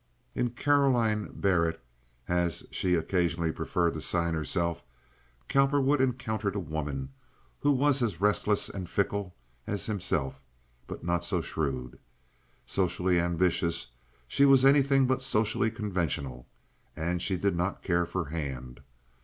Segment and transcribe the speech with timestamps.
[0.33, 1.79] In Caroline Barrett,
[2.27, 4.81] as she occasionally preferred to sign herself,
[5.47, 7.09] Cowperwood encountered a woman
[7.59, 9.35] who was as restless and fickle
[9.67, 10.41] as himself,
[10.87, 11.99] but not so shrewd.
[12.65, 13.91] Socially ambitious,
[14.27, 16.47] she was anything but socially conventional,
[16.95, 18.79] and she did not care for Hand.